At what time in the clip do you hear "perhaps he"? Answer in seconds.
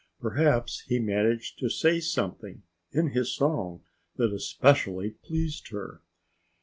0.19-0.97